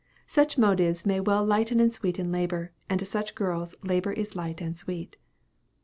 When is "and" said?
1.79-1.93, 2.89-2.99, 4.59-4.75